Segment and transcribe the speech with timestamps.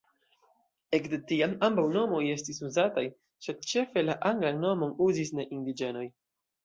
[0.97, 3.03] Ekde tiam ambaŭ nomoj estis uzataj,
[3.49, 6.07] sed ĉefe la anglan nomon uzis ne-indiĝenoj.